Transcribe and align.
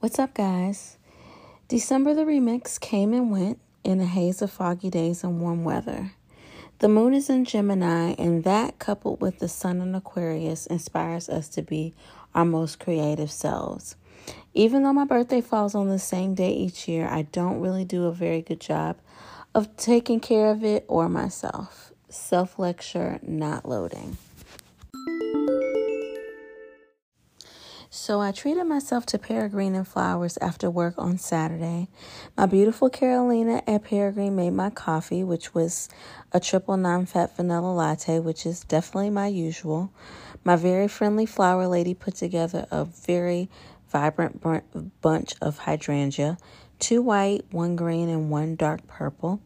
What's 0.00 0.20
up, 0.20 0.32
guys? 0.32 0.96
December 1.66 2.14
the 2.14 2.22
remix 2.22 2.78
came 2.78 3.12
and 3.12 3.32
went 3.32 3.58
in 3.82 4.00
a 4.00 4.06
haze 4.06 4.40
of 4.40 4.52
foggy 4.52 4.90
days 4.90 5.24
and 5.24 5.40
warm 5.40 5.64
weather. 5.64 6.12
The 6.78 6.86
moon 6.86 7.14
is 7.14 7.28
in 7.28 7.44
Gemini, 7.44 8.14
and 8.16 8.44
that, 8.44 8.78
coupled 8.78 9.20
with 9.20 9.40
the 9.40 9.48
sun 9.48 9.80
in 9.80 9.96
Aquarius, 9.96 10.66
inspires 10.66 11.28
us 11.28 11.48
to 11.48 11.62
be 11.62 11.94
our 12.32 12.44
most 12.44 12.78
creative 12.78 13.32
selves. 13.32 13.96
Even 14.54 14.84
though 14.84 14.92
my 14.92 15.04
birthday 15.04 15.40
falls 15.40 15.74
on 15.74 15.88
the 15.88 15.98
same 15.98 16.32
day 16.32 16.52
each 16.52 16.86
year, 16.86 17.08
I 17.08 17.22
don't 17.22 17.60
really 17.60 17.84
do 17.84 18.04
a 18.04 18.12
very 18.12 18.40
good 18.40 18.60
job 18.60 18.98
of 19.52 19.76
taking 19.76 20.20
care 20.20 20.52
of 20.52 20.62
it 20.62 20.84
or 20.86 21.08
myself. 21.08 21.92
Self 22.08 22.56
lecture 22.56 23.18
not 23.20 23.68
loading. 23.68 24.16
So 27.90 28.20
I 28.20 28.32
treated 28.32 28.64
myself 28.64 29.06
to 29.06 29.18
Peregrine 29.18 29.74
and 29.74 29.88
flowers 29.88 30.36
after 30.42 30.70
work 30.70 30.94
on 30.98 31.16
Saturday. 31.16 31.88
My 32.36 32.44
beautiful 32.44 32.90
Carolina 32.90 33.62
at 33.66 33.84
Peregrine 33.84 34.36
made 34.36 34.50
my 34.50 34.68
coffee, 34.68 35.24
which 35.24 35.54
was 35.54 35.88
a 36.30 36.38
triple 36.38 36.76
non 36.76 37.06
fat 37.06 37.34
vanilla 37.34 37.72
latte, 37.72 38.18
which 38.18 38.44
is 38.44 38.60
definitely 38.64 39.08
my 39.08 39.28
usual. 39.28 39.90
My 40.44 40.54
very 40.54 40.86
friendly 40.86 41.24
flower 41.24 41.66
lady 41.66 41.94
put 41.94 42.14
together 42.14 42.66
a 42.70 42.84
very 42.84 43.48
vibrant 43.90 44.42
bunch 45.00 45.32
of 45.40 45.58
hydrangea 45.58 46.36
two 46.78 47.02
white, 47.02 47.44
one 47.50 47.74
green, 47.74 48.08
and 48.08 48.30
one 48.30 48.54
dark 48.54 48.86
purple. 48.86 49.40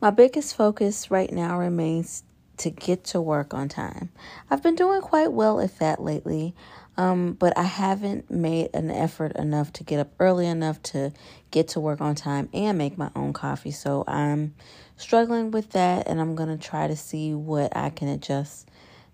My 0.00 0.10
biggest 0.10 0.56
focus 0.56 1.10
right 1.10 1.32
now 1.32 1.58
remains 1.58 2.22
to 2.58 2.70
get 2.70 3.04
to 3.04 3.20
work 3.20 3.54
on 3.54 3.68
time. 3.68 4.10
I've 4.50 4.62
been 4.62 4.74
doing 4.74 5.00
quite 5.00 5.32
well 5.32 5.60
at 5.60 5.78
that 5.78 6.00
lately. 6.02 6.54
Um, 6.98 7.34
but 7.34 7.56
I 7.56 7.62
haven't 7.62 8.28
made 8.28 8.70
an 8.74 8.90
effort 8.90 9.36
enough 9.36 9.72
to 9.74 9.84
get 9.84 10.00
up 10.00 10.10
early 10.18 10.48
enough 10.48 10.82
to 10.82 11.12
get 11.52 11.68
to 11.68 11.80
work 11.80 12.00
on 12.00 12.16
time 12.16 12.48
and 12.52 12.76
make 12.76 12.98
my 12.98 13.08
own 13.14 13.32
coffee. 13.32 13.70
So 13.70 14.02
I'm 14.08 14.56
struggling 14.96 15.52
with 15.52 15.70
that, 15.70 16.08
and 16.08 16.20
I'm 16.20 16.34
going 16.34 16.48
to 16.48 16.58
try 16.58 16.88
to 16.88 16.96
see 16.96 17.32
what 17.34 17.76
I 17.76 17.90
can 17.90 18.08
adjust 18.08 18.68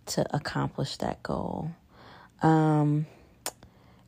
to 0.06 0.24
accomplish 0.34 0.96
that 0.96 1.22
goal. 1.22 1.72
Um, 2.42 3.04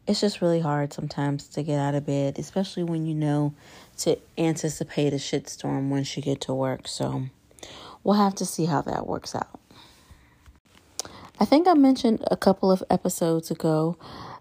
it's 0.07 0.23
just 0.23 0.41
really 0.41 0.61
hard 0.61 0.95
sometimes 0.95 1.47
to 1.49 1.63
get 1.63 1.79
out 1.79 1.95
of 1.95 2.07
bed, 2.07 2.39
especially 2.39 2.85
when 2.85 3.07
you 3.07 3.15
know 3.15 3.55
to 3.99 4.19
anticipate 4.39 5.13
a 5.13 5.17
shitstorm 5.17 5.91
once 5.91 6.17
you 6.17 6.23
get 6.23 6.41
to 6.43 6.55
work. 6.55 6.89
So 6.89 7.27
we'll 8.03 8.17
have 8.17 8.37
to 8.37 8.47
see 8.47 8.65
how 8.65 8.81
that 8.83 9.07
works 9.07 9.35
out. 9.35 9.61
I 11.39 11.45
think 11.45 11.69
I 11.69 11.75
mentioned 11.75 12.25
a 12.31 12.37
couple 12.37 12.70
of 12.70 12.83
episodes 12.89 13.51
ago 13.51 13.98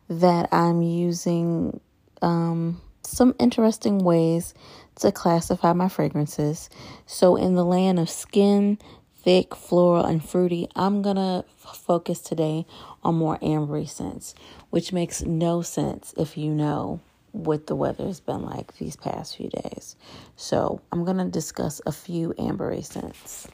that 0.07 0.47
I'm 0.53 0.81
using 0.81 1.81
um, 2.21 2.81
some 3.03 3.35
interesting 3.37 3.99
ways 3.99 4.53
to 5.02 5.11
classify 5.11 5.73
my 5.73 5.89
fragrances. 5.89 6.69
So, 7.05 7.35
in 7.35 7.55
the 7.55 7.65
land 7.65 7.99
of 7.99 8.09
skin, 8.09 8.77
thick, 9.13 9.53
floral, 9.55 10.05
and 10.05 10.23
fruity, 10.23 10.69
I'm 10.73 11.02
gonna 11.02 11.43
f- 11.65 11.75
focus 11.75 12.21
today 12.21 12.65
on 13.03 13.15
more 13.15 13.39
ambery 13.39 13.89
scents, 13.89 14.33
which 14.69 14.93
makes 14.93 15.21
no 15.21 15.61
sense 15.61 16.13
if 16.15 16.37
you 16.37 16.53
know 16.53 17.02
what 17.33 17.67
the 17.67 17.75
weather 17.75 18.05
has 18.05 18.21
been 18.21 18.43
like 18.43 18.77
these 18.77 18.95
past 18.95 19.35
few 19.35 19.49
days. 19.49 19.97
So, 20.37 20.80
I'm 20.93 21.03
gonna 21.03 21.25
discuss 21.27 21.81
a 21.85 21.91
few 21.91 22.33
ambery 22.39 22.85
scents. 22.85 23.49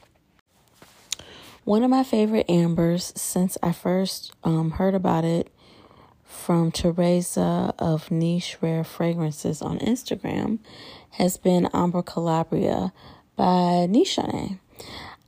One 1.64 1.84
of 1.84 1.90
my 1.90 2.02
favorite 2.02 2.50
ambers 2.50 3.12
since 3.14 3.56
I 3.62 3.70
first 3.70 4.32
um, 4.42 4.72
heard 4.72 4.96
about 4.96 5.24
it 5.24 5.48
from 6.24 6.72
Teresa 6.72 7.72
of 7.78 8.10
Niche 8.10 8.56
Rare 8.60 8.82
Fragrances 8.82 9.62
on 9.62 9.78
Instagram 9.78 10.58
has 11.10 11.36
been 11.36 11.66
Ambra 11.66 12.04
Calabria 12.04 12.92
by 13.36 13.86
Nishane. 13.88 14.58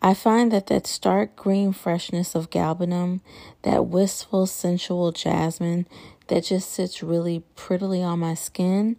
I 0.03 0.13
find 0.13 0.51
that 0.51 0.67
that 0.67 0.89
stark 0.89 1.37
green 1.37 1.73
freshness 1.73 2.35
of 2.35 2.51
galbanum, 2.51 3.21
that 3.63 3.87
wistful 3.87 4.47
sensual 4.47 5.13
jasmine 5.13 5.87
that 6.27 6.43
just 6.43 6.73
sits 6.73 7.01
really 7.01 7.45
prettily 7.55 8.03
on 8.03 8.19
my 8.19 8.35
skin, 8.35 8.97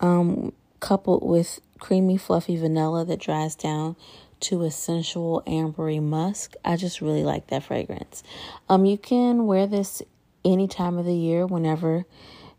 um, 0.00 0.52
coupled 0.80 1.22
with 1.22 1.60
creamy 1.78 2.16
fluffy 2.16 2.56
vanilla 2.56 3.04
that 3.04 3.20
dries 3.20 3.54
down 3.54 3.94
to 4.42 4.62
a 4.62 4.70
sensual 4.70 5.42
ambery 5.46 6.02
musk. 6.02 6.54
I 6.64 6.76
just 6.76 7.00
really 7.00 7.24
like 7.24 7.48
that 7.48 7.64
fragrance. 7.64 8.22
Um, 8.68 8.84
you 8.84 8.98
can 8.98 9.46
wear 9.46 9.66
this 9.66 10.02
any 10.44 10.68
time 10.68 10.98
of 10.98 11.04
the 11.04 11.14
year 11.14 11.46
whenever 11.46 12.04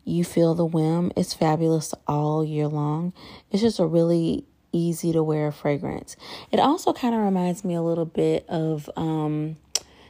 you 0.05 0.23
feel 0.23 0.55
the 0.55 0.65
whim. 0.65 1.11
It's 1.15 1.33
fabulous 1.33 1.93
all 2.07 2.43
year 2.43 2.67
long. 2.67 3.13
It's 3.51 3.61
just 3.61 3.79
a 3.79 3.85
really 3.85 4.45
easy 4.71 5.13
to 5.13 5.23
wear 5.23 5.51
fragrance. 5.51 6.15
It 6.51 6.59
also 6.59 6.93
kind 6.93 7.13
of 7.13 7.21
reminds 7.21 7.63
me 7.63 7.75
a 7.75 7.81
little 7.81 8.05
bit 8.05 8.45
of 8.49 8.89
um, 8.95 9.57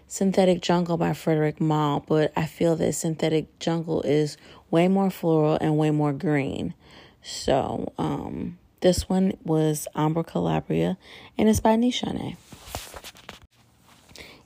Synthetic 0.07 0.62
Jungle 0.62 0.97
by 0.97 1.13
Frederic 1.13 1.59
Malle, 1.59 2.06
but 2.07 2.31
I 2.35 2.45
feel 2.45 2.75
that 2.78 2.94
Synthetic 2.94 3.59
Jungle 3.59 4.01
is 4.03 4.38
way 4.72 4.88
more 4.88 5.09
floral 5.09 5.57
and 5.59 5.78
way 5.78 5.91
more 5.91 6.13
green. 6.13 6.73
So, 7.22 7.94
um, 7.97 8.57
this 8.83 9.07
one 9.07 9.31
was 9.45 9.88
Ambra 9.95 10.27
Calabria 10.27 10.97
and 11.38 11.47
it's 11.47 11.61
by 11.61 11.75
Nishane. 11.77 12.35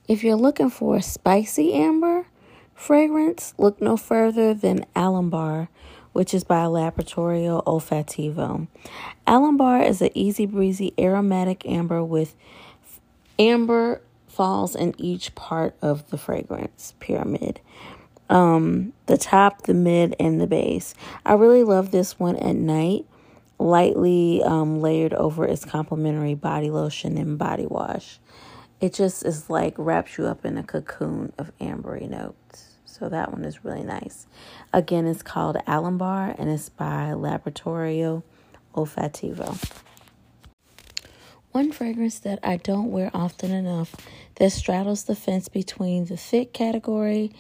If 0.08 0.24
you're 0.24 0.36
looking 0.36 0.70
for 0.70 0.96
a 0.96 1.02
spicy 1.02 1.74
amber 1.74 2.28
fragrance, 2.76 3.56
look 3.58 3.82
no 3.82 3.98
further 3.98 4.54
than 4.54 4.86
Alambar, 4.96 5.70
which 6.14 6.36
is 6.36 6.44
by 6.44 6.66
Laboratorio 6.66 7.64
Olfattivo. 7.66 8.68
Alambar 9.26 9.86
is 9.86 10.04
an 10.04 10.12
easy 10.14 10.46
breezy 10.46 10.94
aromatic 11.00 11.66
amber 11.66 12.04
with 12.04 12.36
amber 13.40 14.02
falls 14.28 14.76
in 14.76 14.94
each 15.00 15.34
part 15.34 15.76
of 15.82 16.12
the 16.12 16.18
fragrance 16.18 16.94
pyramid. 17.00 17.60
Um, 18.30 18.94
the 19.08 19.18
top, 19.18 19.64
the 19.64 19.74
mid, 19.74 20.16
and 20.20 20.40
the 20.40 20.48
base. 20.48 20.94
I 21.26 21.34
really 21.34 21.64
love 21.64 21.90
this 21.90 22.20
one 22.20 22.36
at 22.36 22.56
night 22.56 23.08
lightly 23.60 24.44
um, 24.44 24.82
layered 24.82 25.14
over 25.14 25.46
its 25.46 25.66
complimentary 25.66 26.36
body 26.36 26.70
lotion 26.70 27.18
and 27.18 27.38
body 27.38 27.66
wash. 27.66 28.20
It 28.80 28.94
just 28.94 29.26
is 29.26 29.50
like 29.50 29.74
wraps 29.78 30.18
you 30.18 30.26
up 30.28 30.46
in 30.46 30.58
a 30.58 30.64
cocoon 30.64 31.34
of 31.38 31.52
ambery 31.60 32.10
notes. 32.10 32.76
So 32.86 33.10
that 33.10 33.32
one 33.32 33.46
is 33.46 33.64
really 33.64 33.84
nice. 33.84 34.28
Again, 34.74 35.08
it's 35.08 35.24
called 35.24 35.58
Alambar 35.68 36.36
and 36.38 36.50
it's 36.50 36.70
by 36.70 37.14
Laboratorio 37.14 38.24
Olfattivo. 38.76 39.58
One 41.52 41.72
fragrance 41.72 42.20
that 42.20 42.40
I 42.44 42.58
don't 42.58 42.92
wear 42.92 43.10
often 43.14 43.52
enough 43.52 43.96
that 44.36 44.52
straddles 44.52 45.06
the 45.06 45.16
fence 45.16 45.48
between 45.48 46.06
the 46.06 46.18
thick 46.18 46.54
category 46.54 47.32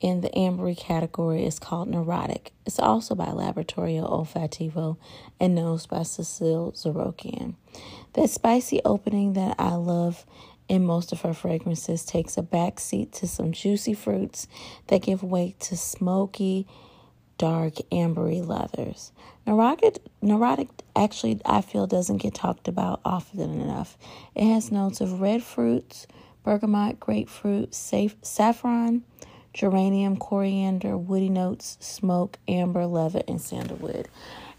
in 0.00 0.20
the 0.20 0.30
ambery 0.30 0.76
category 0.76 1.44
is 1.44 1.58
called 1.58 1.88
Neurotic. 1.88 2.52
It's 2.66 2.78
also 2.78 3.14
by 3.14 3.30
Laboratorio 3.30 4.06
Olfattivo 4.06 4.96
and 5.40 5.54
Nose 5.54 5.86
by 5.86 6.02
Cecile 6.02 6.72
Zarokian. 6.72 7.54
That 8.14 8.30
spicy 8.30 8.80
opening 8.84 9.32
that 9.34 9.56
I 9.58 9.74
love 9.74 10.26
in 10.68 10.84
most 10.84 11.12
of 11.12 11.22
her 11.22 11.34
fragrances 11.34 12.04
takes 12.04 12.38
a 12.38 12.42
backseat 12.42 13.12
to 13.12 13.28
some 13.28 13.52
juicy 13.52 13.94
fruits 13.94 14.48
that 14.86 15.02
give 15.02 15.22
way 15.22 15.54
to 15.60 15.76
smoky, 15.76 16.66
dark, 17.38 17.74
ambery 17.92 18.46
leathers. 18.46 19.12
Neurotic, 19.46 19.98
neurotic 20.22 20.68
actually, 20.96 21.40
I 21.44 21.60
feel, 21.60 21.86
doesn't 21.86 22.18
get 22.18 22.34
talked 22.34 22.68
about 22.68 23.00
often 23.04 23.60
enough. 23.60 23.98
It 24.34 24.46
has 24.52 24.72
notes 24.72 25.00
of 25.00 25.20
red 25.20 25.42
fruits, 25.42 26.06
bergamot, 26.44 27.00
grapefruit, 27.00 27.74
saffron, 27.74 29.02
geranium, 29.54 30.16
coriander, 30.16 30.98
woody 30.98 31.30
notes, 31.30 31.78
smoke, 31.80 32.38
amber, 32.46 32.84
leather, 32.84 33.22
and 33.26 33.40
sandalwood. 33.40 34.08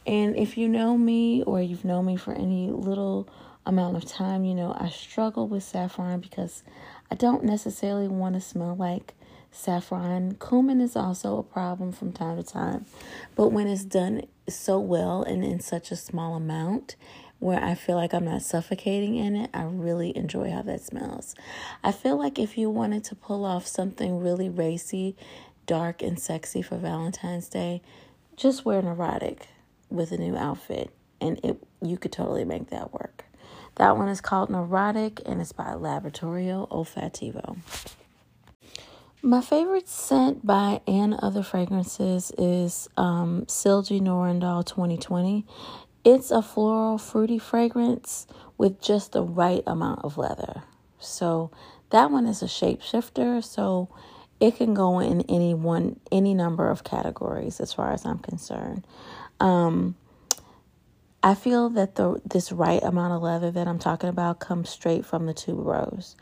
And 0.08 0.36
if 0.36 0.58
you 0.58 0.68
know 0.68 0.98
me 0.98 1.44
or 1.44 1.62
you've 1.62 1.86
known 1.86 2.06
me 2.06 2.16
for 2.16 2.34
any 2.34 2.72
little 2.72 3.28
amount 3.66 3.98
of 3.98 4.06
time, 4.06 4.46
you 4.46 4.56
know 4.56 4.76
I 4.80 4.90
struggle 4.90 5.48
with 5.48 5.64
saffron 5.64 6.22
because 6.22 6.64
I 7.12 7.16
don't 7.16 7.44
necessarily 7.44 8.08
want 8.08 8.36
to 8.36 8.42
smell 8.42 8.76
like 8.76 9.14
saffron. 9.52 10.38
Cumin 10.40 10.80
is 10.82 10.96
also 10.96 11.38
a 11.38 11.44
problem 11.44 11.92
from 11.92 12.12
time 12.12 12.38
to 12.38 12.44
time, 12.44 12.86
but 13.36 13.50
when 13.50 13.68
it's 13.68 13.84
done 13.84 14.22
so 14.48 14.80
well 14.80 15.24
and 15.24 15.44
in 15.44 15.60
such 15.60 15.92
a 15.92 15.96
small 15.96 16.36
amount, 16.36 16.96
where 17.40 17.64
I 17.64 17.76
feel 17.76 17.96
like 17.96 18.14
I'm 18.14 18.26
not 18.26 18.42
suffocating 18.42 19.16
in 19.16 19.36
it, 19.36 19.50
I 19.54 19.64
really 19.64 20.16
enjoy 20.16 20.52
how 20.52 20.62
that 20.64 20.82
smells. 20.82 21.36
I 21.84 21.92
feel 21.92 22.18
like 22.18 22.40
if 22.40 22.58
you 22.58 22.70
wanted 22.70 23.04
to 23.06 23.16
pull 23.16 23.46
off 23.46 23.68
something 23.68 24.20
really 24.20 24.50
racy, 24.50 25.16
dark, 25.66 26.02
and 26.02 26.20
sexy 26.20 26.62
for 26.62 26.78
Valentine's 26.78 27.50
Day, 27.50 27.82
just 28.36 28.66
wear 28.66 28.82
neurotic 28.82 29.48
with 29.90 30.12
a 30.12 30.18
new 30.18 30.36
outfit 30.36 30.92
and 31.22 31.40
it 31.44 31.62
you 31.82 31.98
could 31.98 32.12
totally 32.12 32.46
make 32.46 32.70
that 32.70 32.94
work. 32.94 33.26
That 33.76 33.98
one 33.98 34.10
is 34.10 34.22
called 34.22 34.50
Neurotic 34.50 35.22
and 35.26 35.42
it's 35.42 35.52
by 35.52 35.74
Laboratorio 35.74 36.68
Olfattivo. 36.72 37.58
My 39.22 39.42
favorite 39.42 39.90
scent 39.90 40.46
by 40.46 40.82
and 40.88 41.16
other 41.16 41.42
fragrances 41.42 42.32
is 42.38 42.88
um, 42.96 43.46
Silgi 43.48 44.00
Norendal 44.00 44.64
2020. 44.66 45.46
It's 46.06 46.32
a 46.32 46.44
floral, 46.44 47.00
fruity 47.00 47.40
fragrance 47.40 48.28
with 48.60 48.82
just 48.82 49.14
the 49.14 49.24
right 49.24 49.64
amount 49.68 50.06
of 50.06 50.18
leather. 50.20 50.64
So 51.00 51.52
that 51.90 52.12
one 52.12 52.28
is 52.28 52.44
a 52.44 52.48
shapeshifter, 52.48 53.44
so 53.44 53.90
it 54.40 54.58
can 54.58 54.76
go 54.76 55.00
in 55.00 55.22
any 55.24 55.56
one, 55.56 56.00
any 56.12 56.36
number 56.36 56.70
of 56.70 56.84
categories 56.84 57.60
as 57.60 57.74
far 57.74 57.92
as 57.92 58.06
I'm 58.06 58.20
concerned. 58.20 58.86
Um, 59.40 59.96
I 61.24 61.34
feel 61.34 61.70
that 61.70 61.96
the 61.96 62.22
this 62.24 62.52
right 62.52 62.84
amount 62.84 63.14
of 63.14 63.24
leather 63.24 63.50
that 63.50 63.68
I'm 63.68 63.80
talking 63.80 64.10
about 64.10 64.40
comes 64.40 64.70
straight 64.70 65.06
from 65.06 65.26
the 65.26 65.34
tuberose. 65.34 66.16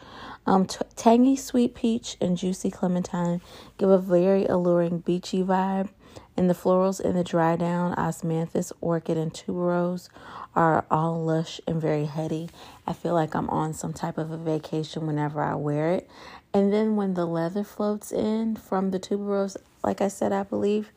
Um, 0.45 0.65
t- 0.65 0.79
tangy 0.95 1.35
sweet 1.35 1.75
peach 1.75 2.15
and 2.21 2.37
juicy 2.37 2.71
clementine 2.71 3.41
give 3.77 3.89
a 3.89 3.97
very 3.97 4.45
alluring 4.45 4.99
beachy 4.99 5.43
vibe, 5.43 5.89
and 6.35 6.49
the 6.49 6.53
florals 6.53 6.99
in 6.99 7.15
the 7.15 7.23
dry 7.23 7.55
down 7.55 7.95
osmanthus, 7.95 8.71
orchid, 8.81 9.17
and 9.17 9.33
tuberose 9.33 10.09
are 10.55 10.85
all 10.89 11.23
lush 11.23 11.61
and 11.67 11.81
very 11.81 12.05
heady. 12.05 12.49
I 12.87 12.93
feel 12.93 13.13
like 13.13 13.35
I'm 13.35 13.49
on 13.49 13.73
some 13.73 13.93
type 13.93 14.17
of 14.17 14.31
a 14.31 14.37
vacation 14.37 15.07
whenever 15.07 15.41
I 15.41 15.55
wear 15.55 15.91
it. 15.91 16.09
And 16.53 16.71
then 16.71 16.95
when 16.95 17.13
the 17.15 17.25
leather 17.25 17.63
floats 17.63 18.11
in 18.11 18.55
from 18.55 18.91
the 18.91 18.99
tuberose, 18.99 19.57
like 19.83 20.01
I 20.01 20.07
said, 20.07 20.31
I 20.31 20.43
believe, 20.43 20.91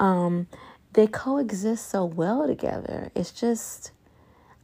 um, 0.00 0.46
they 0.92 1.06
coexist 1.06 1.88
so 1.88 2.04
well 2.04 2.46
together. 2.46 3.10
It's 3.14 3.30
just, 3.30 3.92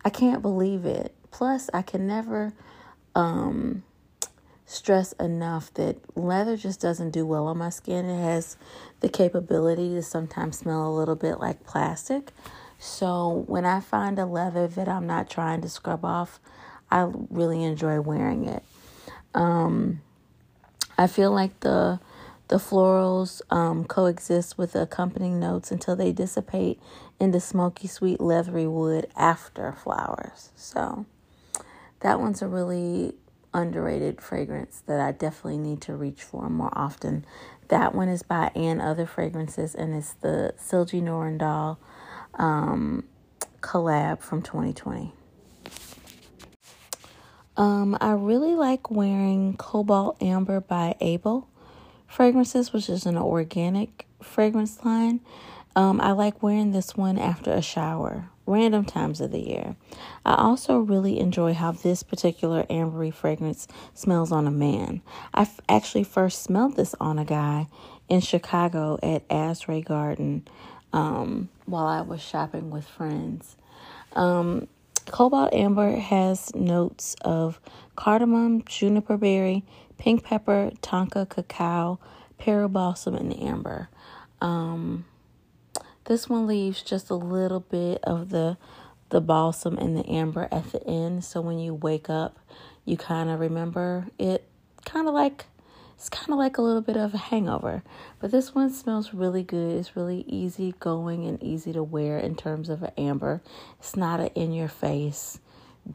I 0.04 0.10
can't 0.10 0.42
believe 0.42 0.84
it. 0.84 1.14
Plus, 1.30 1.70
I 1.72 1.82
can 1.82 2.06
never 2.06 2.52
um, 3.14 3.82
stress 4.72 5.12
enough 5.12 5.72
that 5.74 5.96
leather 6.16 6.56
just 6.56 6.80
doesn't 6.80 7.10
do 7.10 7.26
well 7.26 7.46
on 7.46 7.58
my 7.58 7.68
skin. 7.68 8.06
It 8.06 8.22
has 8.22 8.56
the 9.00 9.08
capability 9.08 9.90
to 9.90 10.02
sometimes 10.02 10.58
smell 10.58 10.88
a 10.88 10.94
little 10.94 11.16
bit 11.16 11.38
like 11.38 11.64
plastic. 11.64 12.32
So, 12.78 13.44
when 13.46 13.64
I 13.64 13.80
find 13.80 14.18
a 14.18 14.26
leather 14.26 14.66
that 14.66 14.88
I'm 14.88 15.06
not 15.06 15.30
trying 15.30 15.60
to 15.60 15.68
scrub 15.68 16.04
off, 16.04 16.40
I 16.90 17.08
really 17.30 17.62
enjoy 17.62 18.00
wearing 18.00 18.46
it. 18.46 18.64
Um, 19.34 20.00
I 20.98 21.06
feel 21.06 21.30
like 21.30 21.60
the 21.60 22.00
the 22.48 22.58
florals 22.58 23.40
um, 23.50 23.84
coexist 23.84 24.58
with 24.58 24.72
the 24.72 24.82
accompanying 24.82 25.40
notes 25.40 25.70
until 25.70 25.96
they 25.96 26.12
dissipate 26.12 26.78
into 27.18 27.40
smoky, 27.40 27.88
sweet, 27.88 28.20
leathery 28.20 28.66
wood 28.66 29.06
after 29.16 29.72
flowers. 29.72 30.50
So 30.54 31.06
that 32.00 32.20
one's 32.20 32.42
a 32.42 32.48
really 32.48 33.14
underrated 33.54 34.20
fragrance 34.20 34.82
that 34.86 35.00
I 35.00 35.12
definitely 35.12 35.58
need 35.58 35.80
to 35.82 35.94
reach 35.94 36.22
for 36.22 36.48
more 36.48 36.72
often. 36.72 37.24
That 37.68 37.94
one 37.94 38.08
is 38.08 38.22
by 38.22 38.50
and 38.54 38.80
other 38.80 39.06
fragrances, 39.06 39.74
and 39.74 39.94
it's 39.94 40.12
the 40.14 40.54
Silgi 40.58 41.02
Norendal 41.02 41.78
um, 42.34 43.04
collab 43.60 44.20
from 44.22 44.42
2020. 44.42 45.12
Um, 47.56 47.96
I 48.00 48.12
really 48.12 48.54
like 48.54 48.90
wearing 48.90 49.56
Cobalt 49.56 50.22
Amber 50.22 50.60
by 50.60 50.96
Abel 51.00 51.48
fragrances, 52.06 52.72
which 52.72 52.88
is 52.88 53.04
an 53.06 53.16
organic 53.16 54.06
fragrance 54.22 54.84
line. 54.84 55.20
Um, 55.74 56.00
I 56.00 56.12
like 56.12 56.42
wearing 56.42 56.72
this 56.72 56.96
one 56.96 57.18
after 57.18 57.52
a 57.52 57.62
shower, 57.62 58.28
random 58.46 58.84
times 58.84 59.20
of 59.20 59.30
the 59.30 59.40
year. 59.40 59.76
I 60.24 60.34
also 60.34 60.78
really 60.78 61.18
enjoy 61.18 61.54
how 61.54 61.72
this 61.72 62.02
particular 62.02 62.64
ambery 62.64 63.12
fragrance 63.12 63.66
smells 63.94 64.32
on 64.32 64.46
a 64.46 64.50
man. 64.50 65.00
I 65.32 65.42
f- 65.42 65.60
actually 65.68 66.04
first 66.04 66.42
smelled 66.42 66.76
this 66.76 66.94
on 67.00 67.18
a 67.18 67.24
guy 67.24 67.68
in 68.08 68.20
Chicago 68.20 68.98
at 69.02 69.26
Asray 69.28 69.84
Garden 69.84 70.46
um, 70.92 71.48
while 71.64 71.86
I 71.86 72.02
was 72.02 72.20
shopping 72.20 72.70
with 72.70 72.86
friends. 72.86 73.56
Um, 74.14 74.68
Cobalt 75.06 75.52
Amber 75.52 75.96
has 75.96 76.54
notes 76.54 77.16
of 77.22 77.60
cardamom, 77.96 78.62
juniper 78.64 79.16
berry, 79.16 79.64
pink 79.98 80.24
pepper, 80.24 80.70
tonka 80.82 81.28
cacao, 81.28 81.98
Peru 82.38 82.68
balsam, 82.68 83.14
and 83.14 83.40
amber. 83.40 83.88
Um, 84.40 85.04
this 86.04 86.28
one 86.28 86.46
leaves 86.46 86.82
just 86.82 87.10
a 87.10 87.14
little 87.14 87.60
bit 87.60 88.02
of 88.04 88.30
the 88.30 88.56
the 89.10 89.20
balsam 89.20 89.76
and 89.76 89.94
the 89.94 90.08
amber 90.08 90.48
at 90.50 90.72
the 90.72 90.82
end, 90.86 91.22
so 91.22 91.40
when 91.42 91.58
you 91.58 91.74
wake 91.74 92.08
up, 92.08 92.38
you 92.86 92.96
kind 92.96 93.28
of 93.28 93.40
remember 93.40 94.06
it. 94.18 94.48
Kind 94.84 95.06
of 95.06 95.14
like 95.14 95.44
it's 96.02 96.08
kind 96.08 96.30
of 96.30 96.38
like 96.38 96.58
a 96.58 96.62
little 96.62 96.80
bit 96.80 96.96
of 96.96 97.14
a 97.14 97.18
hangover. 97.18 97.84
But 98.18 98.32
this 98.32 98.54
one 98.54 98.72
smells 98.72 99.14
really 99.14 99.44
good. 99.44 99.78
It's 99.78 99.94
really 99.94 100.24
easy 100.26 100.74
going 100.80 101.26
and 101.26 101.40
easy 101.40 101.72
to 101.74 101.82
wear 101.82 102.18
in 102.18 102.34
terms 102.34 102.68
of 102.68 102.82
an 102.82 102.90
amber. 102.98 103.40
It's 103.78 103.94
not 103.94 104.18
an 104.18 104.30
in 104.34 104.52
your 104.52 104.68
face 104.68 105.38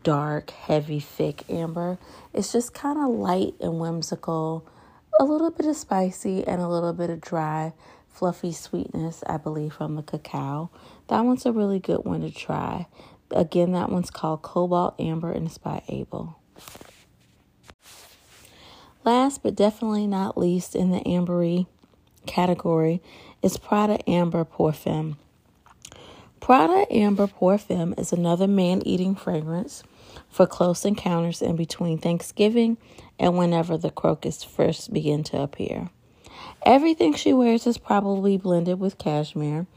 dark, 0.03 0.51
heavy, 0.51 0.99
thick 0.99 1.43
amber. 1.49 1.97
It's 2.33 2.51
just 2.51 2.73
kind 2.73 2.97
of 2.99 3.09
light 3.09 3.55
and 3.59 3.79
whimsical, 3.79 4.65
a 5.19 5.23
little 5.23 5.51
bit 5.51 5.65
of 5.65 5.75
spicy 5.75 6.45
and 6.45 6.61
a 6.61 6.67
little 6.67 6.93
bit 6.93 7.09
of 7.09 7.21
dry, 7.21 7.73
fluffy 8.17 8.51
sweetness, 8.51 9.23
I 9.27 9.37
believe, 9.37 9.73
from 9.73 9.95
the 9.95 10.01
cacao. 10.01 10.71
That 11.07 11.21
one's 11.21 11.45
a 11.45 11.51
really 11.51 11.79
good 11.79 12.03
one 12.03 12.21
to 12.21 12.31
try. 12.31 12.87
Again, 13.29 13.73
that 13.73 13.91
one's 13.91 14.09
called 14.09 14.41
Cobalt 14.41 14.99
Amber 14.99 15.31
and 15.31 15.45
it's 15.45 15.59
by 15.59 15.83
Abel. 15.87 16.39
Last 19.03 19.43
but 19.43 19.55
definitely 19.55 20.07
not 20.07 20.37
least 20.37 20.75
in 20.75 20.89
the 20.89 20.99
ambery 21.01 21.67
category 22.25 23.03
is 23.43 23.57
Prada 23.57 23.99
Amber 24.09 24.43
Femme. 24.45 25.17
Prada 26.39 26.91
Amber 26.91 27.27
Femme 27.27 27.93
is 27.99 28.11
another 28.11 28.47
man 28.47 28.81
eating 28.83 29.13
fragrance 29.13 29.83
for 30.27 30.47
close 30.47 30.85
encounters 30.85 31.43
in 31.43 31.55
between 31.55 31.99
Thanksgiving 31.99 32.77
and 33.19 33.37
whenever 33.37 33.77
the 33.77 33.91
crocus 33.91 34.43
first 34.43 34.91
begin 34.91 35.23
to 35.25 35.41
appear. 35.41 35.91
Everything 36.65 37.13
she 37.13 37.33
wears 37.33 37.65
is 37.67 37.77
probably 37.77 38.37
blended 38.37 38.79
with 38.79 38.97
cashmere, 38.97 39.67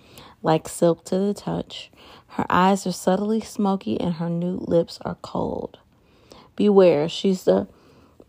like 0.42 0.68
silk 0.68 1.04
to 1.06 1.18
the 1.18 1.34
touch. 1.34 1.90
Her 2.28 2.46
eyes 2.48 2.86
are 2.86 2.92
subtly 2.92 3.40
smoky 3.40 4.00
and 4.00 4.14
her 4.14 4.28
nude 4.28 4.68
lips 4.68 4.98
are 5.02 5.16
cold. 5.22 5.78
Beware, 6.56 7.08
she's 7.08 7.44
the 7.44 7.68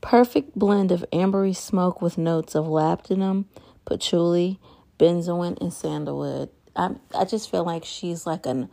perfect 0.02 0.58
blend 0.58 0.92
of 0.92 1.06
ambery 1.12 1.56
smoke 1.56 2.02
with 2.02 2.18
notes 2.18 2.56
of 2.56 2.66
labdanum, 2.66 3.46
patchouli, 3.86 4.60
benzoin, 5.00 5.60
and 5.62 5.74
sandalwood. 5.74 6.50
I 6.76 6.96
I 7.16 7.26
just 7.26 7.50
feel 7.50 7.64
like 7.64 7.86
she's 7.86 8.26
like 8.26 8.46
an 8.46 8.70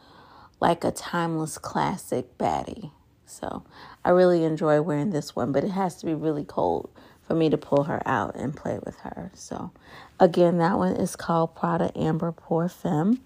like 0.61 0.85
a 0.85 0.91
timeless 0.91 1.58
classic 1.58 2.37
baddie. 2.39 2.91
So 3.27 3.65
I 4.05 4.11
really 4.11 4.44
enjoy 4.44 4.81
wearing 4.81 5.11
this 5.11 5.37
one, 5.37 5.53
but 5.53 5.65
it 5.65 5.70
has 5.70 5.97
to 5.97 6.06
be 6.06 6.15
really 6.15 6.44
cold 6.44 6.91
for 7.29 7.35
me 7.35 7.51
to 7.51 7.58
pull 7.58 7.85
her 7.85 8.03
out 8.06 8.35
and 8.37 8.56
play 8.56 8.81
with 8.85 8.99
her. 9.01 9.31
So 9.35 9.70
again, 10.19 10.56
that 10.58 10.79
one 10.79 10.97
is 10.97 11.15
called 11.15 11.55
Prada 11.55 11.93
Amber 11.94 12.32
Pour 12.32 12.70
Femme. 12.70 13.20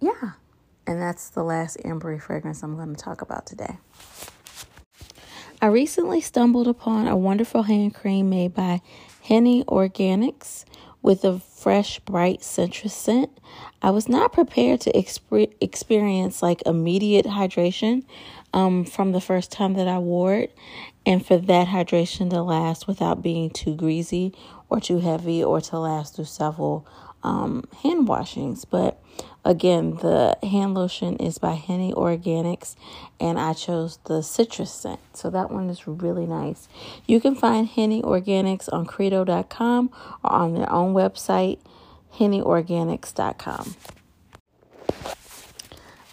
Yeah. 0.00 0.30
And 0.86 1.02
that's 1.02 1.30
the 1.30 1.42
last 1.42 1.78
ambery 1.84 2.22
fragrance 2.22 2.62
I'm 2.62 2.76
going 2.76 2.94
to 2.94 3.02
talk 3.02 3.22
about 3.22 3.44
today. 3.44 3.78
I 5.60 5.66
recently 5.66 6.20
stumbled 6.20 6.68
upon 6.68 7.08
a 7.08 7.16
wonderful 7.16 7.64
hand 7.64 7.94
cream 7.94 8.30
made 8.30 8.54
by 8.54 8.82
Henné 9.26 9.64
Organics 9.64 10.64
with 11.02 11.24
a 11.24 11.40
fresh, 11.40 11.98
bright 12.00 12.44
citrus 12.44 12.94
scent. 12.94 13.30
I 13.82 13.90
was 13.90 14.08
not 14.08 14.32
prepared 14.32 14.80
to 14.82 14.92
exp- 14.92 15.54
experience 15.60 16.40
like 16.42 16.62
immediate 16.66 17.26
hydration 17.26 18.04
um, 18.54 18.84
from 18.84 19.12
the 19.12 19.20
first 19.20 19.52
time 19.52 19.74
that 19.74 19.88
I 19.88 19.98
wore 19.98 20.34
it, 20.34 20.56
and 21.04 21.24
for 21.24 21.36
that 21.36 21.66
hydration 21.68 22.30
to 22.30 22.40
last 22.40 22.86
without 22.86 23.22
being 23.22 23.50
too 23.50 23.74
greasy 23.74 24.32
or 24.70 24.80
too 24.80 25.00
heavy 25.00 25.44
or 25.44 25.60
to 25.60 25.78
last 25.78 26.16
through 26.16 26.24
several 26.24 26.86
um, 27.24 27.64
hand 27.82 28.06
washings. 28.06 28.64
But 28.64 29.02
again, 29.44 29.96
the 29.96 30.38
hand 30.42 30.74
lotion 30.74 31.16
is 31.16 31.38
by 31.38 31.56
Henné 31.56 31.92
Organics, 31.94 32.76
and 33.18 33.40
I 33.40 33.54
chose 33.54 33.98
the 34.04 34.22
citrus 34.22 34.72
scent. 34.72 35.00
So 35.14 35.30
that 35.30 35.50
one 35.50 35.68
is 35.68 35.88
really 35.88 36.26
nice. 36.26 36.68
You 37.06 37.20
can 37.20 37.34
find 37.34 37.68
Henné 37.68 38.02
Organics 38.02 38.72
on 38.72 38.86
Credo.com 38.86 39.90
or 40.22 40.32
on 40.32 40.54
their 40.54 40.70
own 40.72 40.94
website, 40.94 41.58
HenneOrganics.com. 42.18 43.74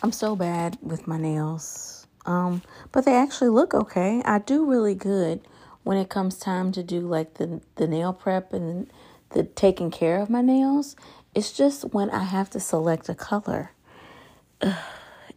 I'm 0.03 0.11
so 0.11 0.35
bad 0.35 0.79
with 0.81 1.05
my 1.05 1.19
nails, 1.19 2.00
um, 2.25 2.61
but 2.91 3.05
they 3.05 3.15
actually 3.15 3.49
look 3.49 3.73
okay. 3.73 4.21
I 4.25 4.39
do 4.39 4.65
really 4.65 4.95
good 4.95 5.41
when 5.83 5.97
it 5.97 6.09
comes 6.09 6.37
time 6.37 6.71
to 6.73 6.83
do 6.83 7.01
like 7.01 7.35
the 7.35 7.61
the 7.75 7.87
nail 7.87 8.13
prep 8.13 8.53
and 8.53 8.91
the 9.31 9.43
taking 9.43 9.91
care 9.91 10.19
of 10.19 10.29
my 10.29 10.41
nails. 10.41 10.95
It's 11.33 11.51
just 11.51 11.93
when 11.93 12.09
I 12.09 12.23
have 12.23 12.49
to 12.51 12.59
select 12.59 13.09
a 13.09 13.15
color. 13.15 13.71
Ugh, 14.61 14.75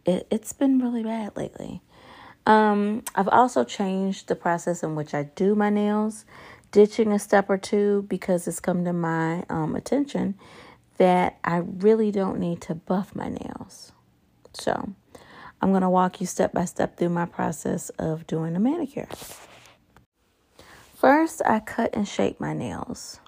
it, 0.05 0.27
it's 0.29 0.53
been 0.53 0.79
really 0.79 1.03
bad 1.03 1.35
lately. 1.35 1.81
Um, 2.45 3.03
I've 3.15 3.29
also 3.29 3.63
changed 3.63 4.27
the 4.27 4.35
process 4.35 4.83
in 4.83 4.95
which 4.95 5.13
I 5.13 5.23
do 5.23 5.55
my 5.55 5.69
nails 5.69 6.25
ditching 6.71 7.11
a 7.11 7.17
step 7.17 7.49
or 7.49 7.57
two 7.57 8.05
because 8.09 8.47
it's 8.47 8.59
come 8.59 8.83
to 8.85 8.93
my 8.93 9.45
um, 9.49 9.75
attention 9.75 10.35
that 10.97 11.37
I 11.43 11.57
really 11.57 12.11
don't 12.11 12.39
need 12.39 12.61
to 12.61 12.75
buff 12.75 13.15
my 13.15 13.29
nails. 13.29 13.93
So 14.53 14.93
I'm 15.61 15.69
going 15.69 15.81
to 15.81 15.89
walk 15.89 16.21
you 16.21 16.27
step 16.27 16.53
by 16.53 16.65
step 16.65 16.97
through 16.97 17.09
my 17.09 17.25
process 17.25 17.89
of 17.91 18.27
doing 18.27 18.55
a 18.55 18.59
manicure. 18.59 19.07
First, 20.95 21.41
I 21.45 21.59
cut 21.59 21.95
and 21.95 22.07
shape 22.07 22.39
my 22.39 22.53
nails. 22.53 23.19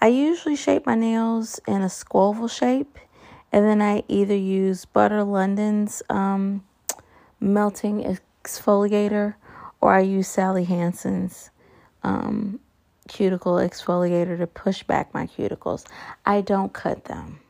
I 0.00 0.08
usually 0.08 0.56
shape 0.56 0.86
my 0.86 0.94
nails 0.94 1.60
in 1.66 1.82
a 1.82 1.86
squoval 1.86 2.50
shape, 2.50 2.98
and 3.50 3.64
then 3.64 3.82
I 3.82 4.04
either 4.08 4.36
use 4.36 4.84
Butter 4.84 5.24
London's 5.24 6.02
um, 6.08 6.64
melting 7.40 8.18
exfoliator 8.44 9.34
or 9.80 9.92
I 9.92 10.00
use 10.00 10.28
Sally 10.28 10.64
Hansen's 10.64 11.50
um, 12.02 12.60
cuticle 13.08 13.54
exfoliator 13.54 14.38
to 14.38 14.46
push 14.46 14.82
back 14.82 15.12
my 15.14 15.26
cuticles. 15.26 15.84
I 16.24 16.40
don't 16.40 16.72
cut 16.72 17.06
them. 17.06 17.40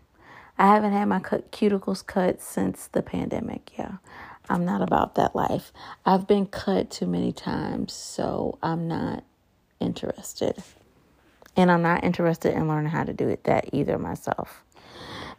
I 0.59 0.67
haven't 0.69 0.93
had 0.93 1.07
my 1.07 1.21
cut, 1.21 1.53
cuticles 1.53 2.05
cut 2.05 2.43
since 2.43 2.89
the 2.89 3.03
pandemic. 3.03 3.71
Yeah, 3.79 3.99
I'm 4.49 4.65
not 4.65 4.83
about 4.83 5.15
that 5.15 5.37
life. 5.37 5.73
I've 6.05 6.27
been 6.27 6.47
cut 6.47 6.91
too 6.91 7.07
many 7.07 7.33
times, 7.33 7.93
so 7.93 8.59
I'm 8.63 8.89
not 8.89 9.25
interested. 9.81 10.63
And 11.57 11.71
I'm 11.71 11.83
not 11.83 12.05
interested 12.05 12.55
in 12.55 12.69
learning 12.69 12.91
how 12.91 13.05
to 13.05 13.13
do 13.13 13.29
it 13.29 13.45
that 13.45 13.71
either 13.73 13.99
myself. 13.99 14.65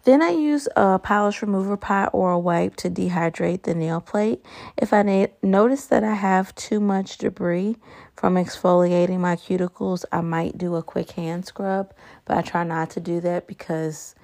Then 0.06 0.22
I 0.22 0.30
use 0.30 0.68
a 0.78 0.98
polish 0.98 1.42
remover 1.42 1.76
pot 1.76 2.12
or 2.14 2.32
a 2.32 2.40
wipe 2.40 2.78
to 2.78 2.90
dehydrate 2.90 3.64
the 3.64 3.76
nail 3.76 4.00
plate. 4.00 4.44
If 4.78 4.94
I 4.94 5.02
na- 5.02 5.28
notice 5.44 5.86
that 5.88 6.04
I 6.04 6.14
have 6.14 6.56
too 6.56 6.80
much 6.80 7.18
debris 7.18 7.76
from 8.16 8.36
exfoliating 8.36 9.20
my 9.20 9.36
cuticles, 9.36 10.06
I 10.12 10.22
might 10.22 10.58
do 10.58 10.76
a 10.76 10.84
quick 10.84 11.12
hand 11.12 11.46
scrub, 11.46 11.94
but 12.26 12.38
I 12.38 12.42
try 12.42 12.64
not 12.64 12.90
to 12.92 13.02
do 13.02 13.20
that 13.22 13.46
because 13.48 14.16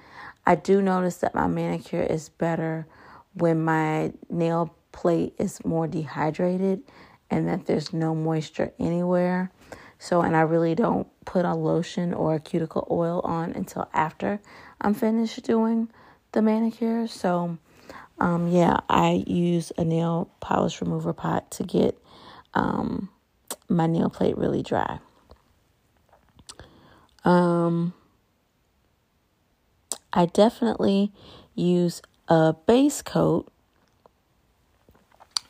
I 0.46 0.54
do 0.54 0.80
notice 0.80 1.16
that 1.18 1.34
my 1.34 1.46
manicure 1.48 2.02
is 2.02 2.28
better 2.28 2.86
when 3.34 3.62
my 3.64 4.12
nail 4.30 4.74
plate 4.92 5.34
is 5.38 5.62
more 5.64 5.86
dehydrated 5.86 6.82
and 7.30 7.48
that 7.48 7.66
there's 7.66 7.92
no 7.92 8.14
moisture 8.14 8.72
anywhere. 8.78 9.50
So, 9.98 10.22
and 10.22 10.36
I 10.36 10.42
really 10.42 10.74
don't 10.74 11.08
put 11.24 11.44
a 11.44 11.54
lotion 11.54 12.14
or 12.14 12.34
a 12.34 12.40
cuticle 12.40 12.86
oil 12.90 13.20
on 13.24 13.52
until 13.52 13.88
after 13.92 14.40
I'm 14.80 14.94
finished 14.94 15.42
doing 15.42 15.88
the 16.32 16.42
manicure. 16.42 17.08
So, 17.08 17.58
um, 18.18 18.48
yeah, 18.48 18.78
I 18.88 19.24
use 19.26 19.72
a 19.76 19.84
nail 19.84 20.30
polish 20.40 20.80
remover 20.80 21.12
pot 21.12 21.50
to 21.52 21.64
get 21.64 21.98
um, 22.54 23.08
my 23.68 23.86
nail 23.86 24.10
plate 24.10 24.38
really 24.38 24.62
dry. 24.62 24.98
Um, 27.24 27.92
I 30.16 30.24
definitely 30.24 31.12
use 31.54 32.00
a 32.26 32.54
base 32.54 33.02
coat, 33.02 33.52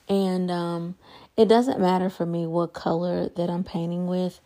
and 0.09 0.51
um, 0.51 0.97
it 1.37 1.47
doesn't 1.47 1.81
matter 1.81 2.11
for 2.11 2.27
me 2.27 2.49
what 2.49 2.73
color 2.73 3.29
that 3.29 3.49
I'm 3.49 3.63
painting 3.63 4.09
with 4.09 4.41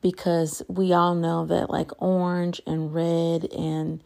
because 0.00 0.62
we 0.68 0.94
all 0.94 1.14
know 1.14 1.44
that 1.44 1.68
like 1.68 1.90
orange 2.00 2.62
and 2.66 2.94
red 2.94 3.44
and 3.52 4.02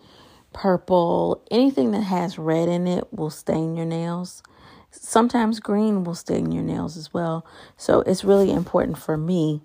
purple, 0.52 1.40
anything 1.48 1.92
that 1.92 2.02
has 2.02 2.38
red 2.38 2.68
in 2.68 2.88
it 2.88 3.12
will 3.12 3.30
stain 3.30 3.76
your 3.76 3.86
nails. 3.86 4.42
Sometimes 4.90 5.60
green 5.60 6.02
will 6.02 6.16
stain 6.16 6.50
your 6.50 6.64
nails 6.64 6.96
as 6.96 7.14
well. 7.14 7.46
So 7.76 8.00
it's 8.00 8.24
really 8.24 8.50
important 8.50 8.98
for 8.98 9.16
me 9.16 9.60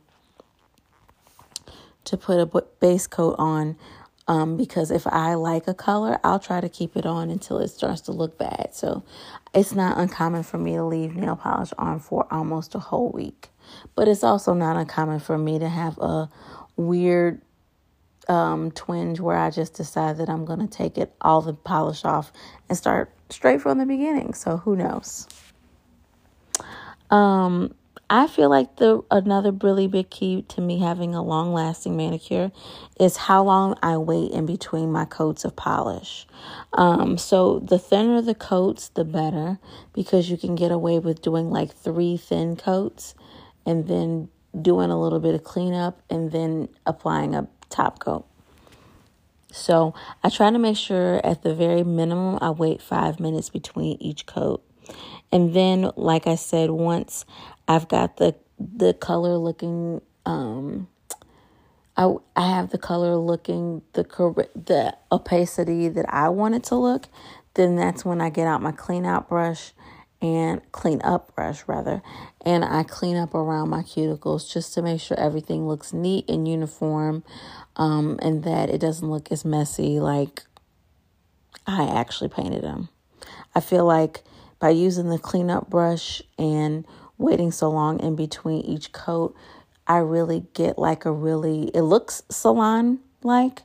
to 2.03 2.17
put 2.17 2.39
a 2.39 2.63
base 2.79 3.07
coat 3.07 3.35
on 3.37 3.77
um, 4.27 4.57
because 4.57 4.91
if 4.91 5.07
I 5.07 5.35
like 5.35 5.67
a 5.67 5.73
color, 5.73 6.19
I'll 6.23 6.39
try 6.39 6.59
to 6.59 6.69
keep 6.69 6.97
it 6.97 7.05
on 7.05 7.29
until 7.29 7.59
it 7.59 7.69
starts 7.69 8.01
to 8.01 8.11
look 8.11 8.37
bad. 8.37 8.69
So 8.73 9.03
it's 9.53 9.73
not 9.73 9.97
uncommon 9.97 10.43
for 10.43 10.57
me 10.57 10.73
to 10.75 10.83
leave 10.83 11.15
nail 11.15 11.35
polish 11.35 11.71
on 11.77 11.99
for 11.99 12.27
almost 12.29 12.75
a 12.75 12.79
whole 12.79 13.09
week. 13.11 13.49
But 13.95 14.07
it's 14.07 14.23
also 14.23 14.53
not 14.53 14.75
uncommon 14.75 15.19
for 15.19 15.37
me 15.37 15.59
to 15.59 15.69
have 15.69 15.97
a 15.99 16.29
weird 16.75 17.41
um, 18.27 18.71
twinge 18.71 19.19
where 19.19 19.37
I 19.37 19.49
just 19.49 19.73
decide 19.73 20.17
that 20.17 20.29
I'm 20.29 20.45
going 20.45 20.59
to 20.59 20.67
take 20.67 20.97
it 20.97 21.13
all 21.21 21.41
the 21.41 21.53
polish 21.53 22.03
off 22.03 22.31
and 22.67 22.77
start 22.77 23.11
straight 23.29 23.61
from 23.61 23.77
the 23.77 23.85
beginning. 23.85 24.33
So 24.33 24.57
who 24.57 24.75
knows? 24.75 25.27
Um, 27.09 27.73
I 28.09 28.27
feel 28.27 28.49
like 28.49 28.77
the 28.77 29.01
another 29.11 29.51
really 29.51 29.87
big 29.87 30.09
key 30.09 30.43
to 30.49 30.61
me 30.61 30.79
having 30.79 31.13
a 31.13 31.21
long 31.21 31.51
lasting 31.51 31.97
manicure 31.97 32.51
is 32.97 33.17
how 33.17 33.43
long 33.43 33.77
I 33.83 33.97
wait 33.97 34.31
in 34.31 34.45
between 34.45 34.91
my 34.91 35.03
coats 35.03 35.43
of 35.43 35.57
polish. 35.57 36.25
Um, 36.71 37.17
so 37.17 37.59
the 37.59 37.77
thinner 37.77 38.21
the 38.21 38.33
coats, 38.33 38.89
the 38.89 39.03
better 39.03 39.59
because 39.93 40.29
you 40.29 40.37
can 40.37 40.55
get 40.55 40.71
away 40.71 40.99
with 40.99 41.21
doing 41.21 41.49
like 41.49 41.73
three 41.73 42.15
thin 42.15 42.55
coats 42.55 43.13
and 43.65 43.87
then 43.87 44.29
doing 44.59 44.89
a 44.89 44.99
little 44.99 45.19
bit 45.19 45.35
of 45.35 45.43
cleanup 45.43 46.01
and 46.09 46.31
then 46.31 46.69
applying 46.85 47.35
a 47.35 47.47
top 47.69 47.99
coat. 47.99 48.25
So 49.51 49.93
I 50.23 50.29
try 50.29 50.49
to 50.49 50.59
make 50.59 50.77
sure 50.77 51.19
at 51.25 51.43
the 51.43 51.53
very 51.53 51.83
minimum 51.83 52.37
I 52.41 52.51
wait 52.51 52.81
five 52.81 53.19
minutes 53.19 53.49
between 53.49 53.97
each 53.99 54.25
coat. 54.25 54.63
And 55.31 55.53
then, 55.53 55.91
like 55.97 56.25
I 56.25 56.35
said, 56.35 56.69
once 56.69 57.25
I've 57.67 57.87
got 57.87 58.17
the 58.17 58.35
the 58.59 58.93
color 58.93 59.37
looking, 59.37 60.01
um, 60.25 60.87
I 61.95 62.13
I 62.35 62.49
have 62.55 62.69
the 62.69 62.77
color 62.77 63.15
looking 63.15 63.81
the 63.93 64.03
the 64.55 64.95
opacity 65.11 65.89
that 65.89 66.05
I 66.13 66.29
want 66.29 66.55
it 66.55 66.63
to 66.65 66.75
look. 66.75 67.07
Then 67.53 67.75
that's 67.75 68.05
when 68.05 68.21
I 68.21 68.29
get 68.29 68.47
out 68.47 68.61
my 68.61 68.71
clean 68.71 69.05
out 69.05 69.29
brush 69.29 69.73
and 70.21 70.61
clean 70.71 71.01
up 71.03 71.35
brush 71.35 71.63
rather 71.67 72.01
and 72.41 72.65
I 72.65 72.83
clean 72.83 73.17
up 73.17 73.35
around 73.35 73.69
my 73.69 73.83
cuticles 73.83 74.51
just 74.51 74.73
to 74.73 74.81
make 74.81 74.99
sure 74.99 75.19
everything 75.19 75.67
looks 75.67 75.93
neat 75.93 76.27
and 76.29 76.47
uniform 76.47 77.23
um, 77.75 78.17
and 78.21 78.43
that 78.43 78.69
it 78.69 78.79
doesn't 78.79 79.07
look 79.09 79.31
as 79.31 79.45
messy 79.45 79.99
like 79.99 80.43
I 81.67 81.83
actually 81.83 82.29
painted 82.29 82.63
them. 82.63 82.89
I 83.53 83.59
feel 83.59 83.85
like 83.85 84.23
by 84.59 84.69
using 84.69 85.09
the 85.09 85.19
cleanup 85.19 85.69
brush 85.69 86.21
and 86.37 86.85
waiting 87.17 87.51
so 87.51 87.69
long 87.69 87.99
in 87.99 88.15
between 88.15 88.61
each 88.61 88.91
coat, 88.91 89.35
I 89.87 89.97
really 89.97 90.45
get 90.53 90.77
like 90.77 91.05
a 91.05 91.11
really, 91.11 91.69
it 91.73 91.81
looks 91.81 92.23
salon 92.29 92.99
like, 93.23 93.63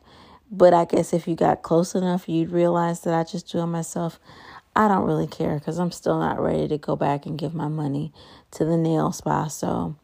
but 0.51 0.75
I 0.75 0.85
guess 0.85 1.13
if 1.13 1.27
you 1.27 1.35
got 1.35 1.63
close 1.63 1.95
enough, 1.95 2.29
you'd 2.29 2.51
realize 2.51 3.01
that 3.01 3.15
I 3.15 3.25
just 3.25 3.51
do 3.51 3.61
it 3.61 3.67
myself. 3.67 4.19
I 4.75 4.89
don't 4.89 5.07
really 5.07 5.27
care 5.27 5.59
because 5.59 5.79
I'm 5.79 5.91
still 5.91 6.19
not 6.19 6.41
ready 6.41 6.69
to 6.69 6.79
go 6.79 6.97
back 6.97 7.27
and 7.27 7.39
give 7.39 7.55
my 7.55 7.69
money 7.69 8.13
to 8.53 8.65
the 8.65 8.77
nail 8.77 9.13
spa. 9.13 9.49
So 9.49 9.97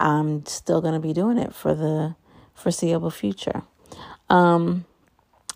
I'm 0.00 0.44
still 0.46 0.80
going 0.80 0.94
to 0.94 1.00
be 1.00 1.12
doing 1.12 1.38
it 1.38 1.54
for 1.54 1.74
the 1.74 2.16
foreseeable 2.54 3.10
future. 3.10 3.62
Um, 4.28 4.86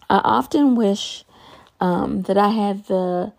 I 0.08 0.18
often 0.18 0.76
wish 0.76 1.24
um, 1.80 2.22
that 2.22 2.38
I 2.38 2.50
had 2.50 2.86
the 2.86 3.32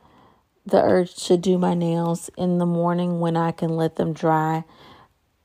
the 0.65 0.81
urge 0.81 1.15
to 1.27 1.37
do 1.37 1.57
my 1.57 1.73
nails 1.73 2.29
in 2.37 2.57
the 2.57 2.65
morning 2.65 3.19
when 3.19 3.35
I 3.35 3.51
can 3.51 3.75
let 3.75 3.95
them 3.95 4.13
dry 4.13 4.63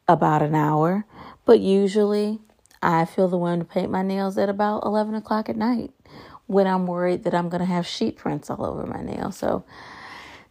about 0.07 0.43
an 0.43 0.55
hour. 0.55 1.05
But 1.45 1.61
usually 1.61 2.39
I 2.83 3.05
feel 3.05 3.29
the 3.29 3.37
one 3.37 3.59
to 3.59 3.65
paint 3.65 3.91
my 3.91 4.03
nails 4.03 4.39
at 4.39 4.49
about 4.49 4.85
11 4.85 5.15
o'clock 5.15 5.49
at 5.49 5.57
night 5.57 5.91
when 6.47 6.67
I'm 6.67 6.87
worried 6.87 7.25
that 7.25 7.35
I'm 7.35 7.49
going 7.49 7.61
to 7.61 7.67
have 7.67 7.87
sheet 7.87 8.17
prints 8.17 8.49
all 8.51 8.65
over 8.65 8.87
my 8.87 9.03
nail. 9.03 9.33
So, 9.33 9.65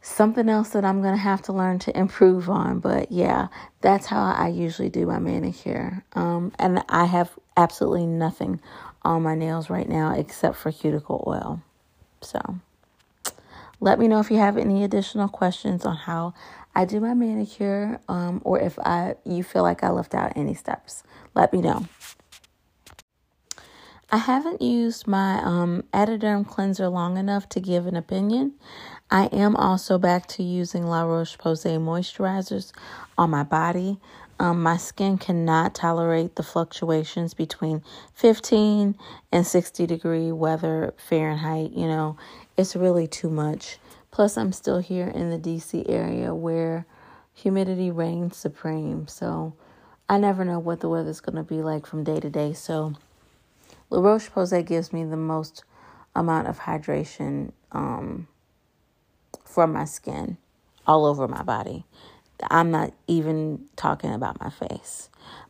something 0.01 0.47
else 0.47 0.69
that 0.69 0.85
I'm 0.85 1.01
going 1.01 1.15
to 1.15 1.21
have 1.21 1.41
to 1.43 1.53
learn 1.53 1.79
to 1.79 1.97
improve 1.97 2.49
on. 2.49 2.79
But 2.79 3.11
yeah, 3.11 3.47
that's 3.81 4.05
how 4.05 4.21
I 4.21 4.47
usually 4.47 4.89
do 4.89 5.05
my 5.05 5.19
manicure. 5.19 6.03
Um, 6.13 6.53
and 6.59 6.83
I 6.87 7.05
have 7.05 7.31
absolutely 7.57 8.05
nothing 8.05 8.61
on 9.01 9.23
my 9.23 9.35
nails 9.35 9.69
right 9.69 9.87
now 9.87 10.13
except 10.13 10.57
for 10.57 10.71
cuticle 10.71 11.23
oil. 11.27 11.61
So, 12.21 12.59
let 13.79 13.99
me 13.99 14.07
know 14.07 14.19
if 14.19 14.31
you 14.31 14.37
have 14.37 14.57
any 14.57 14.83
additional 14.83 15.27
questions 15.27 15.85
on 15.85 15.95
how 15.95 16.33
I 16.75 16.85
do 16.85 16.99
my 16.99 17.13
manicure 17.13 17.99
um, 18.07 18.41
or 18.43 18.59
if 18.59 18.77
I 18.79 19.15
you 19.25 19.43
feel 19.43 19.63
like 19.63 19.83
I 19.83 19.89
left 19.89 20.13
out 20.13 20.33
any 20.35 20.53
steps. 20.53 21.03
Let 21.35 21.53
me 21.53 21.61
know. 21.61 21.85
I 24.09 24.17
haven't 24.17 24.61
used 24.61 25.05
my 25.05 25.41
um, 25.43 25.83
Atoderm 25.93 26.47
cleanser 26.47 26.87
long 26.87 27.17
enough 27.17 27.49
to 27.49 27.59
give 27.59 27.87
an 27.87 27.97
opinion. 27.97 28.53
I 29.11 29.25
am 29.27 29.55
also 29.55 29.97
back 29.97 30.27
to 30.27 30.43
using 30.43 30.87
La 30.87 31.03
Roche 31.03 31.37
Posay 31.37 31.77
moisturizers 31.77 32.71
on 33.17 33.31
my 33.31 33.43
body. 33.43 33.99
Um, 34.39 34.61
my 34.61 34.77
skin 34.77 35.17
cannot 35.17 35.73
tolerate 35.73 36.35
the 36.35 36.43
fluctuations 36.43 37.33
between 37.33 37.81
15 38.13 38.95
and 39.31 39.47
60 39.47 39.87
degree 39.87 40.31
weather 40.31 40.93
Fahrenheit. 40.97 41.71
You 41.71 41.87
know, 41.87 42.17
it's 42.55 42.75
really 42.75 43.07
too 43.07 43.29
much. 43.29 43.79
Plus, 44.11 44.37
I'm 44.37 44.51
still 44.51 44.79
here 44.79 45.07
in 45.07 45.29
the 45.29 45.39
DC 45.39 45.89
area 45.89 46.33
where 46.33 46.85
humidity 47.33 47.91
reigns 47.91 48.37
supreme. 48.37 49.07
So, 49.07 49.53
I 50.09 50.17
never 50.17 50.45
know 50.45 50.59
what 50.59 50.79
the 50.79 50.89
weather's 50.89 51.19
going 51.19 51.35
to 51.35 51.43
be 51.43 51.61
like 51.61 51.85
from 51.85 52.03
day 52.03 52.19
to 52.19 52.29
day. 52.29 52.53
So, 52.53 52.93
La 53.89 53.99
Roche 53.99 54.29
Posay 54.29 54.65
gives 54.65 54.93
me 54.93 55.03
the 55.03 55.17
most 55.17 55.63
amount 56.15 56.47
of 56.47 56.59
hydration 56.59 57.51
um, 57.71 58.27
from 59.43 59.73
my 59.73 59.85
skin 59.85 60.37
all 60.85 61.05
over 61.05 61.27
my 61.27 61.43
body. 61.43 61.85
I'm 62.49 62.71
not 62.71 62.93
even 63.07 63.65
talking 63.75 64.13
about 64.13 64.39
my 64.39 64.49
face, 64.49 65.09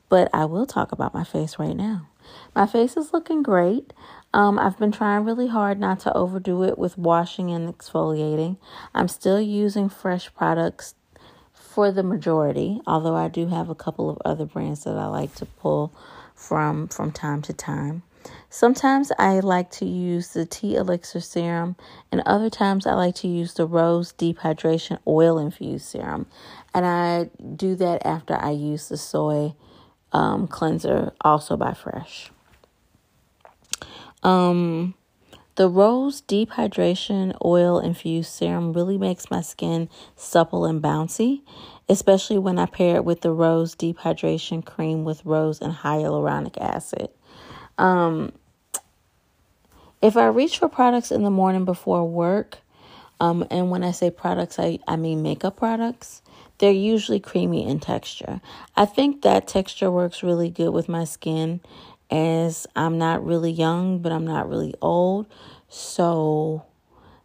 but 0.10 0.30
I 0.34 0.46
will 0.46 0.66
talk 0.66 0.92
about 0.92 1.14
my 1.14 1.24
face 1.24 1.60
right 1.60 1.76
now. 1.76 2.08
My 2.56 2.66
face 2.66 2.98
is 2.98 3.14
looking 3.14 3.44
great. 3.44 3.94
Um, 4.34 4.60
I've 4.60 4.78
been 4.78 4.92
trying 4.92 5.24
really 5.24 5.48
hard 5.48 5.80
not 5.80 6.00
to 6.02 6.14
overdo 6.16 6.64
it 6.64 6.78
with 6.78 6.98
washing 6.98 7.52
and 7.52 7.74
exfoliating. 7.74 8.58
I'm 8.94 9.08
still 9.08 9.40
using 9.40 9.90
fresh 9.90 10.34
products 10.34 10.96
for 11.54 11.92
the 11.92 12.04
majority, 12.04 12.82
although 12.86 13.16
I 13.16 13.28
do 13.28 13.48
have 13.48 13.70
a 13.70 13.76
couple 13.76 14.10
of 14.10 14.18
other 14.26 14.46
brands 14.46 14.84
that 14.84 14.98
I 14.98 15.06
like 15.06 15.36
to 15.36 15.46
pull 15.46 15.94
from 16.36 16.88
from 16.88 17.12
time 17.12 17.42
to 17.44 17.54
time. 17.54 18.04
Sometimes 18.50 19.12
I 19.20 19.40
like 19.42 19.70
to 19.72 19.86
use 19.86 20.30
the 20.30 20.46
tea 20.46 20.76
elixir 20.76 21.20
serum, 21.20 21.76
and 22.12 22.22
other 22.22 22.50
times 22.50 22.88
I 22.88 22.94
like 22.94 23.16
to 23.16 23.28
use 23.28 23.54
the 23.54 23.66
rose 23.66 24.14
deep 24.14 24.40
hydration 24.40 25.00
oil 25.06 25.38
infused 25.38 25.86
serum. 25.86 26.28
And 26.74 26.86
I 26.86 27.30
do 27.56 27.76
that 27.76 28.06
after 28.06 28.36
I 28.36 28.52
use 28.52 28.88
the 28.88 28.98
soy 28.98 29.54
um, 30.14 30.48
cleanser, 30.48 31.12
also 31.22 31.58
by 31.58 31.74
Fresh. 31.74 32.32
Um, 34.24 34.94
the 35.56 35.70
Rose 35.70 36.22
Deep 36.22 36.52
Hydration 36.52 37.36
Oil 37.44 37.80
Infused 37.80 38.32
Serum 38.32 38.74
really 38.74 38.98
makes 38.98 39.32
my 39.32 39.42
skin 39.42 39.90
supple 40.16 40.66
and 40.66 40.82
bouncy, 40.82 41.42
especially 41.90 42.38
when 42.38 42.60
I 42.60 42.68
pair 42.68 42.98
it 42.98 43.06
with 43.06 43.22
the 43.22 43.32
Rose 43.32 43.74
Deep 43.76 44.00
Hydration 44.00 44.64
Cream 44.64 45.04
with 45.04 45.26
rose 45.26 45.62
and 45.62 45.74
hyaluronic 45.74 46.58
acid. 46.60 47.10
Um, 47.78 48.34
if 50.02 50.16
I 50.16 50.28
reach 50.28 50.60
for 50.60 50.70
products 50.70 51.12
in 51.12 51.24
the 51.24 51.30
morning 51.32 51.66
before 51.66 52.08
work, 52.08 52.60
um, 53.20 53.46
and 53.50 53.72
when 53.72 53.84
I 53.84 53.92
say 53.92 54.12
products, 54.12 54.60
I, 54.60 54.80
I 54.88 54.96
mean 54.96 55.24
makeup 55.24 55.58
products, 55.58 56.22
they're 56.60 56.72
usually 56.72 57.20
creamy 57.20 57.68
in 57.68 57.80
texture. 57.80 58.42
I 58.76 58.86
think 58.86 59.22
that 59.24 59.48
texture 59.48 59.92
works 59.92 60.24
really 60.24 60.50
good 60.50 60.70
with 60.70 60.88
my 60.90 61.04
skin 61.04 61.62
as 62.10 62.68
I'm 62.76 62.98
not 62.98 63.26
really 63.26 63.52
young, 63.52 64.00
but 64.00 64.12
I'm 64.12 64.26
not 64.26 64.50
really 64.50 64.74
old. 64.82 65.28
So 65.70 66.64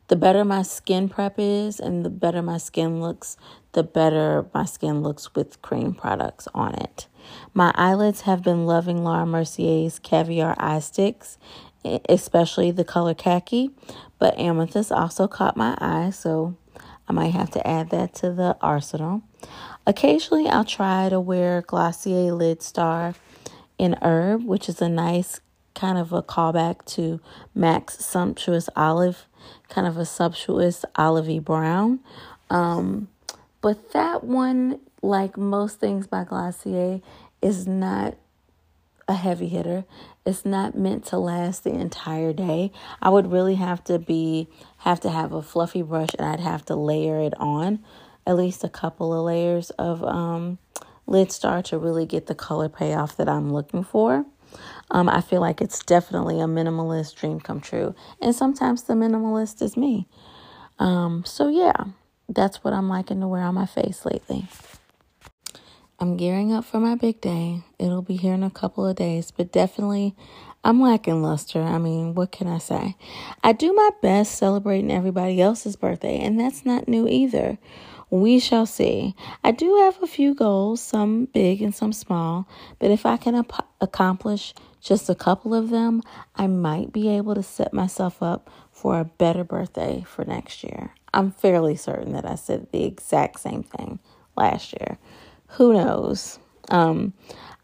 the 0.08 0.16
better 0.16 0.44
my 0.44 0.62
skin 0.62 1.08
prep 1.08 1.34
is 1.38 1.78
and 1.78 2.04
the 2.04 2.10
better 2.10 2.42
my 2.42 2.58
skin 2.58 3.00
looks, 3.00 3.36
the 3.72 3.82
better 3.82 4.46
my 4.52 4.64
skin 4.64 5.02
looks 5.02 5.34
with 5.34 5.60
cream 5.62 5.94
products 5.94 6.48
on 6.54 6.74
it. 6.74 7.06
My 7.54 7.72
eyelids 7.74 8.22
have 8.22 8.42
been 8.42 8.66
loving 8.66 9.04
Laura 9.04 9.26
Mercier's 9.26 9.98
caviar 9.98 10.54
eye 10.58 10.80
sticks, 10.80 11.38
especially 12.08 12.70
the 12.70 12.84
color 12.84 13.14
khaki, 13.14 13.70
but 14.18 14.38
amethyst 14.38 14.92
also 14.92 15.26
caught 15.26 15.56
my 15.56 15.76
eye, 15.80 16.10
so 16.10 16.56
I 17.08 17.12
might 17.12 17.32
have 17.32 17.50
to 17.52 17.66
add 17.66 17.90
that 17.90 18.14
to 18.16 18.32
the 18.32 18.56
arsenal. 18.60 19.22
Occasionally, 19.86 20.48
I'll 20.48 20.64
try 20.64 21.08
to 21.08 21.18
wear 21.18 21.62
Glossier 21.62 22.32
Lid 22.32 22.62
Star 22.62 23.14
in 23.78 23.96
Herb, 24.00 24.44
which 24.44 24.68
is 24.68 24.80
a 24.80 24.88
nice 24.88 25.40
kind 25.74 25.98
of 25.98 26.12
a 26.12 26.22
callback 26.22 26.84
to 26.84 27.20
MAC's 27.54 28.04
Sumptuous 28.04 28.68
Olive, 28.76 29.26
kind 29.68 29.86
of 29.86 29.96
a 29.96 30.04
sumptuous 30.04 30.84
olivey 30.96 31.42
brown. 31.42 32.00
Um, 32.50 33.08
but 33.60 33.92
that 33.92 34.22
one, 34.22 34.80
like 35.02 35.36
most 35.36 35.80
things 35.80 36.06
by 36.06 36.24
Glossier, 36.24 37.00
is 37.40 37.66
not 37.66 38.16
a 39.08 39.14
heavy 39.14 39.48
hitter. 39.48 39.84
It's 40.24 40.44
not 40.44 40.76
meant 40.76 41.04
to 41.06 41.18
last 41.18 41.64
the 41.64 41.72
entire 41.72 42.32
day. 42.32 42.70
I 43.02 43.10
would 43.10 43.32
really 43.32 43.56
have 43.56 43.82
to 43.84 43.98
be 43.98 44.48
have 44.78 45.00
to 45.00 45.10
have 45.10 45.32
a 45.32 45.42
fluffy 45.42 45.82
brush 45.82 46.10
and 46.16 46.26
I'd 46.26 46.40
have 46.40 46.64
to 46.66 46.76
layer 46.76 47.20
it 47.20 47.34
on 47.38 47.80
at 48.26 48.36
least 48.36 48.64
a 48.64 48.68
couple 48.68 49.12
of 49.12 49.24
layers 49.24 49.70
of 49.70 50.02
um, 50.04 50.58
lid 51.06 51.32
star 51.32 51.62
to 51.62 51.78
really 51.78 52.06
get 52.06 52.26
the 52.26 52.34
color 52.34 52.68
payoff 52.68 53.16
that 53.16 53.28
I'm 53.28 53.52
looking 53.52 53.84
for. 53.84 54.24
Um, 54.90 55.08
I 55.08 55.20
feel 55.20 55.40
like 55.40 55.60
it's 55.60 55.82
definitely 55.82 56.40
a 56.40 56.44
minimalist 56.44 57.16
dream 57.16 57.40
come 57.40 57.60
true. 57.60 57.94
And 58.20 58.34
sometimes 58.34 58.82
the 58.84 58.94
minimalist 58.94 59.62
is 59.62 59.76
me. 59.76 60.06
Um, 60.78 61.24
so, 61.24 61.48
yeah, 61.48 61.84
that's 62.28 62.62
what 62.62 62.74
I'm 62.74 62.88
liking 62.88 63.20
to 63.20 63.28
wear 63.28 63.42
on 63.42 63.54
my 63.54 63.66
face 63.66 64.04
lately. 64.04 64.46
I'm 66.02 66.16
gearing 66.16 66.52
up 66.52 66.64
for 66.64 66.80
my 66.80 66.96
big 66.96 67.20
day. 67.20 67.62
It'll 67.78 68.02
be 68.02 68.16
here 68.16 68.34
in 68.34 68.42
a 68.42 68.50
couple 68.50 68.84
of 68.84 68.96
days, 68.96 69.30
but 69.30 69.52
definitely 69.52 70.16
I'm 70.64 70.80
lacking 70.80 71.22
luster. 71.22 71.62
I 71.62 71.78
mean, 71.78 72.16
what 72.16 72.32
can 72.32 72.48
I 72.48 72.58
say? 72.58 72.96
I 73.44 73.52
do 73.52 73.72
my 73.72 73.90
best 74.02 74.34
celebrating 74.34 74.90
everybody 74.90 75.40
else's 75.40 75.76
birthday, 75.76 76.18
and 76.18 76.40
that's 76.40 76.66
not 76.66 76.88
new 76.88 77.06
either. 77.06 77.56
We 78.10 78.40
shall 78.40 78.66
see. 78.66 79.14
I 79.44 79.52
do 79.52 79.76
have 79.76 80.02
a 80.02 80.08
few 80.08 80.34
goals, 80.34 80.80
some 80.80 81.26
big 81.26 81.62
and 81.62 81.72
some 81.72 81.92
small, 81.92 82.48
but 82.80 82.90
if 82.90 83.06
I 83.06 83.16
can 83.16 83.36
ap- 83.36 83.68
accomplish 83.80 84.54
just 84.80 85.08
a 85.08 85.14
couple 85.14 85.54
of 85.54 85.70
them, 85.70 86.02
I 86.34 86.48
might 86.48 86.92
be 86.92 87.10
able 87.10 87.36
to 87.36 87.44
set 87.44 87.72
myself 87.72 88.20
up 88.20 88.50
for 88.72 88.98
a 88.98 89.04
better 89.04 89.44
birthday 89.44 90.02
for 90.04 90.24
next 90.24 90.64
year. 90.64 90.94
I'm 91.14 91.30
fairly 91.30 91.76
certain 91.76 92.12
that 92.14 92.26
I 92.26 92.34
said 92.34 92.72
the 92.72 92.82
exact 92.82 93.38
same 93.38 93.62
thing 93.62 94.00
last 94.36 94.72
year. 94.80 94.98
Who 95.52 95.74
knows? 95.74 96.38
Um, 96.70 97.12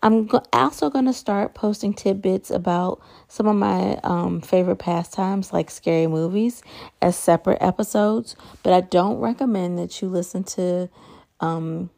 I'm 0.02 0.26
go- 0.26 0.42
also 0.52 0.90
going 0.90 1.06
to 1.06 1.12
start 1.12 1.54
posting 1.54 1.94
tidbits 1.94 2.50
about 2.50 3.00
some 3.28 3.46
of 3.46 3.56
my 3.56 3.98
um, 4.04 4.40
favorite 4.40 4.76
pastimes, 4.76 5.52
like 5.52 5.70
scary 5.70 6.06
movies, 6.06 6.62
as 7.02 7.16
separate 7.16 7.58
episodes. 7.60 8.36
But 8.62 8.74
I 8.74 8.82
don't 8.82 9.18
recommend 9.18 9.78
that 9.78 10.00
you 10.00 10.08
listen 10.08 10.44
to 10.44 10.88
um, 11.40 11.90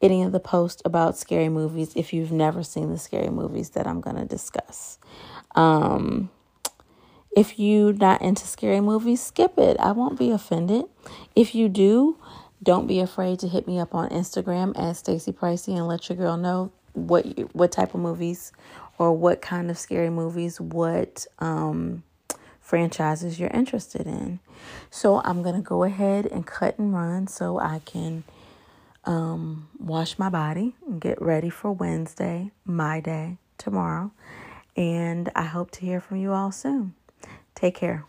any 0.00 0.22
of 0.22 0.32
the 0.32 0.40
posts 0.40 0.82
about 0.84 1.18
scary 1.18 1.48
movies 1.48 1.92
if 1.96 2.12
you've 2.12 2.32
never 2.32 2.62
seen 2.62 2.90
the 2.90 2.98
scary 2.98 3.30
movies 3.30 3.70
that 3.70 3.86
I'm 3.86 4.00
going 4.00 4.16
to 4.16 4.24
discuss. 4.24 4.98
Um, 5.56 6.30
if 7.36 7.58
you're 7.58 7.92
not 7.92 8.22
into 8.22 8.46
scary 8.46 8.80
movies, 8.80 9.20
skip 9.20 9.58
it. 9.58 9.76
I 9.80 9.90
won't 9.92 10.18
be 10.18 10.30
offended. 10.30 10.84
If 11.34 11.54
you 11.54 11.68
do, 11.68 12.16
don't 12.64 12.86
be 12.86 13.00
afraid 13.00 13.38
to 13.40 13.48
hit 13.48 13.66
me 13.66 13.78
up 13.78 13.94
on 13.94 14.08
Instagram 14.08 14.76
at 14.78 14.96
Stacy 14.96 15.32
Pricey 15.32 15.76
and 15.76 15.86
let 15.86 16.08
your 16.08 16.16
girl 16.16 16.36
know 16.36 16.72
what 16.94 17.38
you, 17.38 17.48
what 17.52 17.70
type 17.70 17.94
of 17.94 18.00
movies 18.00 18.52
or 18.98 19.12
what 19.12 19.42
kind 19.42 19.70
of 19.70 19.78
scary 19.78 20.10
movies, 20.10 20.60
what 20.60 21.26
um, 21.40 22.02
franchises 22.60 23.38
you're 23.38 23.50
interested 23.50 24.06
in. 24.06 24.40
So 24.90 25.20
I'm 25.24 25.42
gonna 25.42 25.60
go 25.60 25.84
ahead 25.84 26.26
and 26.26 26.46
cut 26.46 26.78
and 26.78 26.94
run 26.94 27.26
so 27.26 27.58
I 27.58 27.80
can 27.84 28.24
um, 29.04 29.68
wash 29.78 30.18
my 30.18 30.30
body 30.30 30.74
and 30.86 31.00
get 31.00 31.20
ready 31.20 31.50
for 31.50 31.72
Wednesday, 31.72 32.50
my 32.64 33.00
day, 33.00 33.36
tomorrow. 33.58 34.10
And 34.76 35.30
I 35.34 35.42
hope 35.42 35.70
to 35.72 35.80
hear 35.82 36.00
from 36.00 36.16
you 36.16 36.32
all 36.32 36.50
soon. 36.50 36.94
Take 37.54 37.76
care. 37.76 38.04